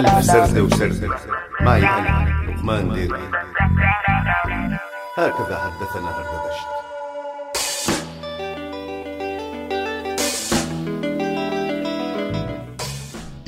[0.00, 1.16] ألف سردة وسردة
[1.60, 3.20] معي أنا لقمان ديري
[5.18, 6.70] هكذا حدثنا هردبشت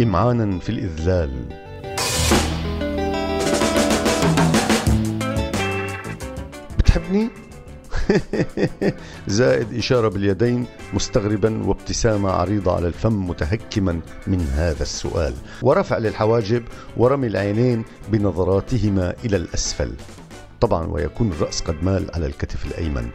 [0.01, 1.31] إمعانا في الإذلال.
[6.79, 7.29] بتحبني؟
[9.27, 15.35] زائد إشارة باليدين مستغربا وابتسامة عريضة على الفم متهكما من هذا السؤال.
[15.63, 16.65] ورفع للحواجب
[16.97, 19.93] ورمي العينين بنظراتهما إلى الأسفل.
[20.61, 23.09] طبعا ويكون الرأس قد مال على الكتف الأيمن.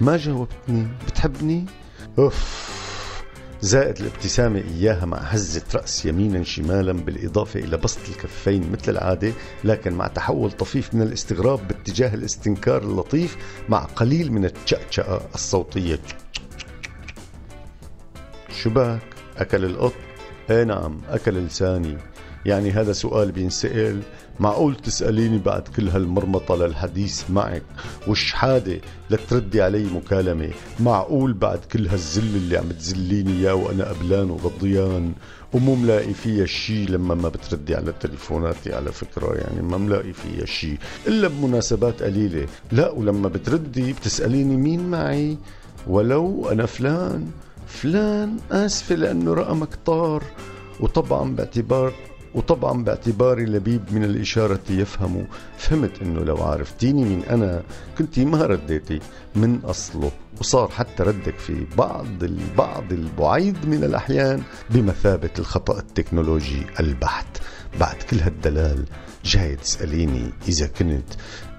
[0.00, 1.66] ما جاوبتني؟ بتحبني؟
[2.18, 2.67] أوف.
[3.60, 9.32] زائد الابتسامة إياها مع هزة رأس يمينا شمالا بالإضافة إلى بسط الكفين مثل العادة
[9.64, 13.36] لكن مع تحول طفيف من الاستغراب باتجاه الاستنكار اللطيف
[13.68, 16.00] مع قليل من التشأشأة الصوتية.
[18.62, 19.02] شباك
[19.36, 19.94] أكل القط؟
[20.50, 21.98] إيه نعم أكل لساني.
[22.46, 24.00] يعني هذا سؤال بينسأل
[24.40, 27.62] معقول تسأليني بعد كل هالمرمطة للحديث معك؟
[28.06, 30.50] والشحادة لتردي علي مكالمة؟
[30.80, 35.12] معقول بعد كل هالزل اللي عم تزليني إياه وأنا قبلان وغضيان
[35.52, 40.46] ومو ملاقي فيها شي لما ما بتردي على تليفوناتي على فكرة يعني ما ملاقي فيها
[40.46, 40.78] شي.
[41.06, 42.46] إلا بمناسبات قليلة.
[42.72, 45.38] لا ولما بتردي بتسأليني مين معي؟
[45.86, 47.30] ولو أنا فلان.
[47.66, 50.22] فلان آسفة لأنه رقمك طار.
[50.80, 51.92] وطبعا باعتبار
[52.34, 55.26] وطبعا باعتباري لبيب من الإشارة يفهم
[55.58, 57.62] فهمت أنه لو عرفتيني من أنا
[57.98, 59.00] كنت ما رديتي
[59.36, 60.10] من أصله.
[60.40, 67.38] وصار حتى ردك في بعض البعض البعيد من الأحيان بمثابة الخطأ التكنولوجي البحت.
[67.80, 68.84] بعد كل هالدلال
[69.24, 71.08] جاي تسأليني إذا كنت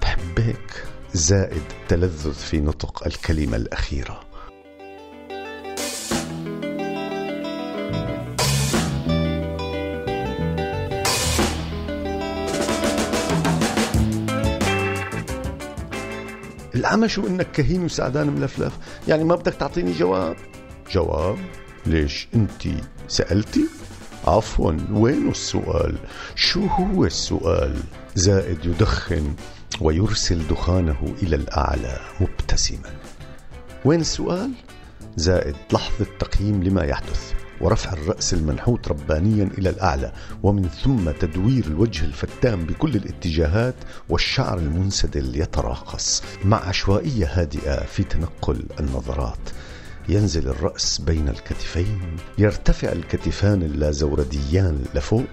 [0.01, 0.83] بحبك
[1.13, 4.28] زائد تلذذ في نطق الكلمة الأخيرة.
[16.79, 18.73] العمى شو إنك كهين وسعدان ملفلف
[19.07, 20.35] يعني ما بدك تعطيني جواب؟
[20.91, 21.37] جواب؟
[21.85, 22.61] ليش أنت
[23.07, 23.65] سألتي؟
[24.27, 25.95] عفوا وين السؤال؟
[26.35, 27.75] شو هو السؤال؟
[28.15, 29.33] زائد يدخن
[29.81, 32.93] ويرسل دخانه إلى الأعلى مبتسما.
[33.85, 34.51] وين السؤال؟
[35.15, 37.33] زائد لحظة تقييم لما يحدث.
[37.61, 40.11] ورفع الرأس المنحوت ربانيا إلى الأعلى
[40.43, 43.75] ومن ثم تدوير الوجه الفتان بكل الاتجاهات
[44.09, 46.23] والشعر المنسدل يتراقص.
[46.45, 49.49] مع عشوائية هادئة في تنقل النظرات.
[50.09, 55.25] ينزل الرأس بين الكتفين يرتفع الكتفان اللازورديان لفوق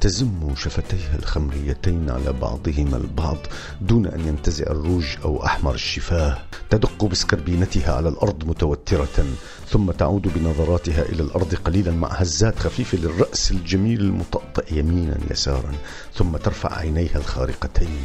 [0.00, 3.36] تزم شفتيها الخمريتين على بعضهما البعض
[3.80, 6.38] دون أن ينتزع الروج أو أحمر الشفاه
[6.70, 9.26] تدق بسكربينتها على الأرض متوترة
[9.68, 15.72] ثم تعود بنظراتها إلى الأرض قليلا مع هزات خفيفة للرأس الجميل المطأطئ يمينا يسارا
[16.14, 18.00] ثم ترفع عينيها الخارقتين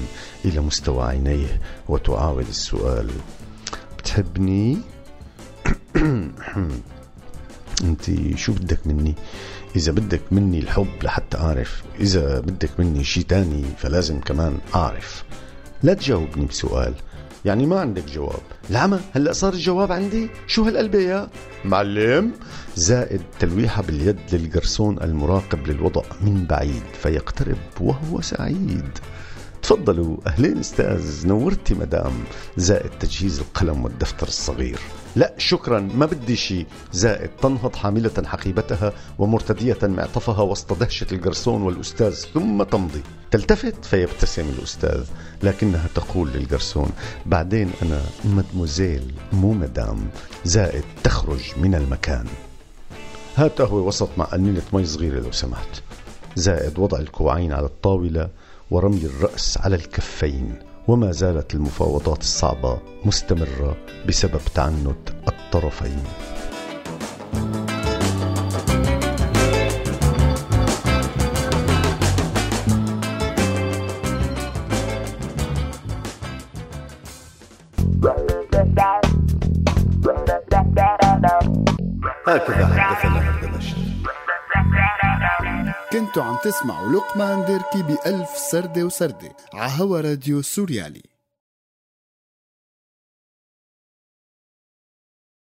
[0.46, 3.10] إلى مستوى عينيه وتعاود السؤال
[3.98, 4.78] بتحبني؟
[7.84, 9.16] انت شو بدك مني؟
[9.76, 15.24] إذا بدك مني الحب لحتى أعرف إذا بدك مني شي تاني فلازم كمان أعرف.
[15.84, 16.94] لا تجاوبني بسؤال.
[17.46, 18.42] يعني ما عندك جواب.
[18.70, 21.30] العمى هلأ صار الجواب عندي؟ شو هالقلبة يا؟
[21.66, 22.32] معلم
[22.76, 28.90] زائد تلويحة باليد للجرسون المراقب للوضع من بعيد فيقترب وهو سعيد.
[29.64, 32.24] تفضلوا أهلين أستاذ نورتي مدام
[32.58, 34.80] زائد تجهيز القلم والدفتر الصغير.
[35.16, 42.14] لا شكرا ما بدي شيء زائد تنهض حاملة حقيبتها ومرتدية معطفها وسط دهشة الجرسون والأستاذ
[42.34, 43.02] ثم تمضي.
[43.32, 45.06] تلتفت؟ فيبتسم الأستاذ
[45.44, 46.90] لكنها تقول للجرسون
[47.26, 50.08] بعدين أنا مدموزيل مو مدام.
[50.46, 52.26] زائد تخرج من المكان.
[53.38, 55.82] هات قهوة وسط مع قنينة مي صغيرة لو سمحت.
[56.36, 58.30] زائد وضع الكوعين على الطاولة
[58.74, 63.78] ورمي الرأس على الكفين وما زالت المفاوضات الصعبة مستمرة
[64.08, 66.04] بسبب تعنت الطرفين.
[82.28, 83.33] هكذا حدثنا
[85.94, 91.13] كنتوا عم تسمعوا لقمان ديركي بألف سردة وسردة عهوا راديو سوريالي.